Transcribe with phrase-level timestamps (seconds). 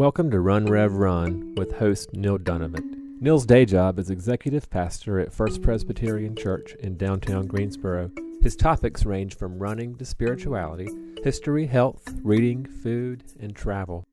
[0.00, 3.18] Welcome to Run Rev Run with host Neil Donovan.
[3.20, 8.10] Neil's day job is executive pastor at First Presbyterian Church in downtown Greensboro.
[8.40, 10.88] His topics range from running to spirituality,
[11.22, 14.06] history, health, reading, food, and travel.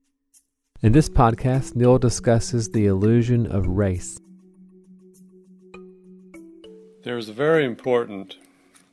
[0.81, 4.19] In this podcast, Neil discusses the illusion of race.
[7.05, 8.35] There's a very important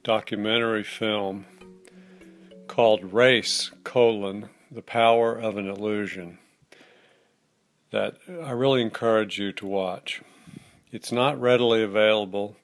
[0.04, 1.46] documentary film
[2.68, 6.38] called Race, colon, The Power of an Illusion
[7.95, 10.21] that I really encourage you to watch.
[10.91, 12.57] It's not readily available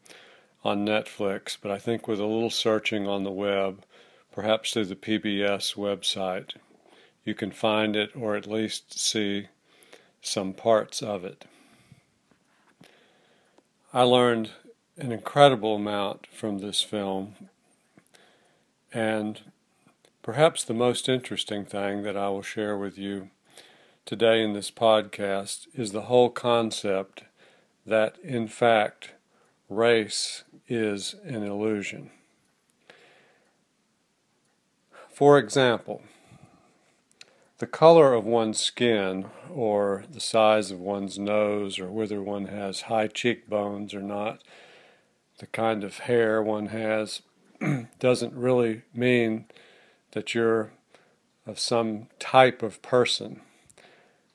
[0.64, 3.84] on Netflix, but I think with a little searching on the web,
[4.32, 6.54] perhaps through the PBS website,
[7.24, 9.46] you can find it or at least see
[10.20, 11.44] some parts of it.
[13.92, 14.50] I learned
[14.96, 17.36] an incredible amount from this film,
[18.92, 19.40] and
[20.22, 23.30] perhaps the most interesting thing that I will share with you
[24.10, 27.22] today in this podcast is the whole concept
[27.86, 29.12] that, in fact,
[29.68, 32.10] race is an illusion.
[35.12, 36.02] For example,
[37.58, 42.80] the color of one's skin, or the size of one's nose, or whether one has
[42.80, 44.42] high cheekbones or not,
[45.38, 47.22] the kind of hair one has,
[48.00, 49.44] doesn't really mean
[50.10, 50.72] that you're
[51.46, 53.42] of some type of person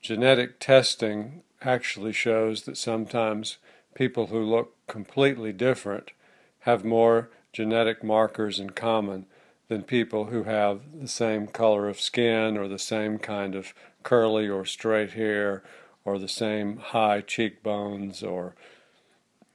[0.06, 3.58] genetic testing actually shows that sometimes
[3.92, 6.12] people who look completely different
[6.60, 9.26] have more genetic markers in common
[9.66, 14.48] than people who have the same color of skin or the same kind of curly
[14.48, 15.64] or straight hair
[16.04, 18.54] or the same high cheekbones or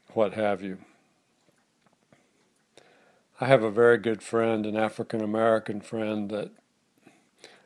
[0.10, 0.80] what have you.
[3.40, 6.52] I have a very good friend, an African American friend that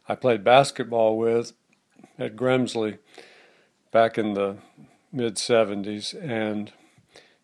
[0.07, 1.53] I played basketball with
[2.17, 2.97] at Grimsley
[3.91, 4.57] back in the
[5.11, 6.71] mid 70s, and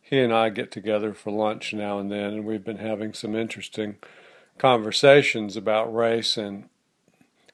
[0.01, 3.35] he and I get together for lunch now and then, and we've been having some
[3.35, 3.95] interesting
[4.57, 6.69] conversations about race, and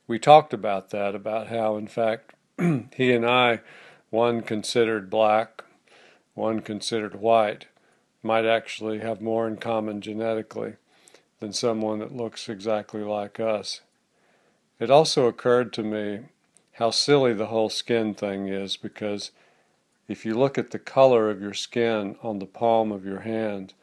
[0.07, 2.33] we talked about that, about how, in fact,
[2.95, 3.59] he and I,
[4.09, 5.63] one considered black,
[6.33, 7.67] one considered white,
[8.23, 10.73] might actually have more in common genetically
[11.39, 13.81] than someone that looks exactly like us.
[14.79, 16.22] It also occurred to me
[16.77, 19.31] how silly the whole skin thing is because
[20.07, 23.73] if you look at the color of your skin on the palm of your hand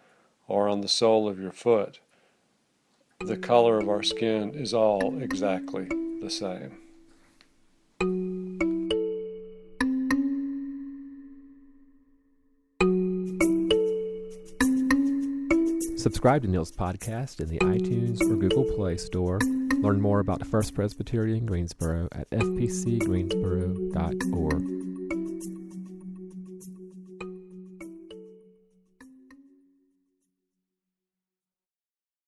[0.47, 1.99] or on the sole of your foot,
[3.19, 5.89] the color of our skin is all exactly
[6.23, 6.79] the same.
[15.99, 19.41] Subscribe to Neil's podcast in the iTunes or Google Play Store
[19.85, 24.84] Learn more about the First Presbyterian Greensboro at fpcgreensboro.org.